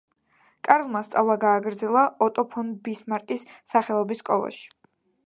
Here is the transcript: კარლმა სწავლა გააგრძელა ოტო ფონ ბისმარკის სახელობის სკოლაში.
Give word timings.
კარლმა 0.67 1.01
სწავლა 1.07 1.35
გააგრძელა 1.43 2.05
ოტო 2.29 2.45
ფონ 2.55 2.71
ბისმარკის 2.89 3.45
სახელობის 3.75 4.23
სკოლაში. 4.27 4.65